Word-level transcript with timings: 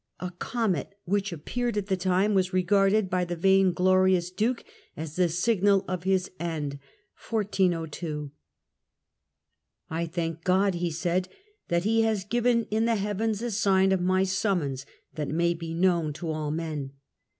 A 0.19 0.31
comet 0.39 0.97
which 1.05 1.31
appeared 1.31 1.77
at 1.77 1.85
the 1.85 1.95
time, 1.95 2.33
was 2.33 2.47
^zzo, 2.49 2.53
1402 2.53 2.57
regarded 3.05 3.09
by 3.11 3.23
the 3.23 3.35
vainglorious 3.39 4.31
Duke 4.31 4.63
as 4.97 5.15
the 5.15 5.29
signal 5.29 5.85
of 5.87 6.05
his 6.05 6.31
end. 6.39 6.79
"I 9.91 10.07
thank 10.07 10.43
God," 10.43 10.73
he 10.73 10.89
said," 10.89 11.29
that 11.69 11.83
He 11.83 12.01
has 12.01 12.23
given 12.23 12.63
in 12.71 12.85
the 12.85 12.95
heavens 12.95 13.43
a 13.43 13.51
sign 13.51 13.91
of 13.91 14.01
my 14.01 14.23
summons, 14.23 14.87
that 15.13 15.29
it 15.29 15.35
may 15.35 15.53
be 15.53 15.75
known 15.75 16.13
to 16.13 16.31
all 16.31 16.49
men." 16.49 16.93